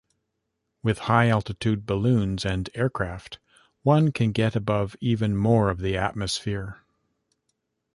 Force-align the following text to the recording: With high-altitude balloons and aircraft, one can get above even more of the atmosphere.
With 0.81 0.97
high-altitude 0.97 1.85
balloons 1.85 2.43
and 2.43 2.71
aircraft, 2.73 3.37
one 3.83 4.11
can 4.11 4.31
get 4.31 4.55
above 4.55 4.95
even 4.99 5.37
more 5.37 5.69
of 5.69 5.77
the 5.77 5.95
atmosphere. 5.95 6.79